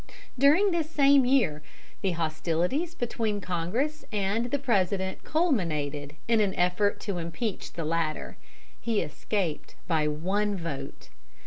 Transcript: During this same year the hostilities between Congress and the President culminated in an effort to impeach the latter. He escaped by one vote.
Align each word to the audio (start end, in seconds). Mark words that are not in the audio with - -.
During 0.35 0.71
this 0.71 0.89
same 0.89 1.25
year 1.27 1.61
the 2.01 2.13
hostilities 2.13 2.95
between 2.95 3.39
Congress 3.39 4.03
and 4.11 4.49
the 4.49 4.57
President 4.57 5.23
culminated 5.23 6.15
in 6.27 6.41
an 6.41 6.55
effort 6.55 6.99
to 7.01 7.19
impeach 7.19 7.73
the 7.73 7.85
latter. 7.85 8.35
He 8.79 9.01
escaped 9.01 9.75
by 9.87 10.07
one 10.07 10.57
vote. 10.57 11.09